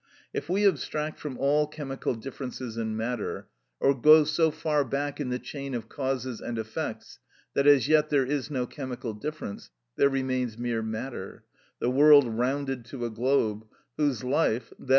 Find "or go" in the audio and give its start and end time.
3.79-4.23